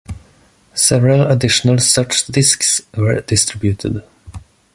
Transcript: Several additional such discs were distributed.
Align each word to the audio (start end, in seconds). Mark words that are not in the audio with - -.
Several 0.73 1.27
additional 1.29 1.77
such 1.77 2.25
discs 2.25 2.81
were 2.97 3.21
distributed. 3.21 4.01